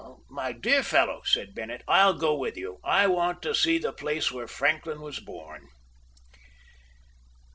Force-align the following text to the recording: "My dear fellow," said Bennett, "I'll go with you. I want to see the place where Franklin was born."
"My 0.31 0.51
dear 0.51 0.81
fellow," 0.81 1.21
said 1.25 1.53
Bennett, 1.53 1.83
"I'll 1.87 2.15
go 2.15 2.33
with 2.33 2.57
you. 2.57 2.79
I 2.83 3.05
want 3.05 3.43
to 3.43 3.53
see 3.53 3.77
the 3.77 3.93
place 3.93 4.31
where 4.31 4.47
Franklin 4.47 4.99
was 5.01 5.19
born." 5.19 5.67